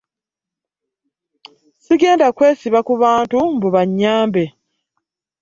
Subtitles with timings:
[1.83, 4.43] Sigenda kwesiba ku bantu mbu bannyambe.